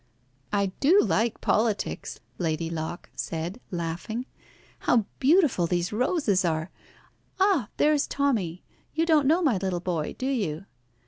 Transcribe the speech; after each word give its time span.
"I 0.51 0.71
do 0.79 0.99
like 1.03 1.41
politics," 1.41 2.19
Lady 2.39 2.71
Locke 2.71 3.11
said, 3.15 3.61
laughing. 3.69 4.25
"How 4.79 5.05
beautiful 5.19 5.67
these 5.67 5.93
roses 5.93 6.43
are! 6.43 6.71
Ah, 7.39 7.69
there 7.77 7.93
is 7.93 8.07
Tommy. 8.07 8.63
You 8.95 9.05
don't 9.05 9.27
know 9.27 9.43
my 9.43 9.57
little 9.57 9.79
boy, 9.79 10.15
do 10.17 10.25
you?" 10.25 10.65